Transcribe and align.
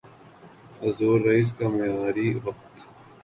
Azores 0.85 1.49
کا 1.57 1.65
معیاری 1.73 2.27
وقت 2.45 2.75